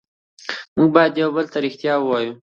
موږ 0.77 0.89
باید 0.95 1.13
یو 1.21 1.29
بل 1.35 1.45
ته 1.51 1.57
ریښتیا 1.65 1.93
ووایو 1.99 2.33